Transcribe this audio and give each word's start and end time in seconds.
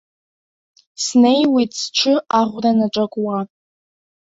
Снеиуеит 1.03 1.71
сҽы 1.81 2.13
аӷәра 2.39 2.71
наҿакуа. 2.77 3.37